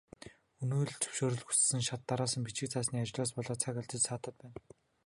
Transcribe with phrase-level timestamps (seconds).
[0.63, 4.57] Өнөө л зөвшөөрөл хүссэн шат дараалсан бичиг цаасны ажлаас болоод цаг алдаж саатаад байна.